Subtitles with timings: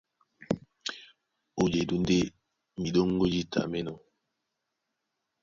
[1.61, 2.17] Ó jedú ndé
[2.81, 3.97] miɗóŋgó jǐta mí enɔ́.